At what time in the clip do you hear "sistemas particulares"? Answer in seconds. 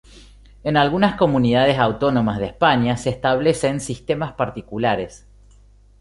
3.79-5.27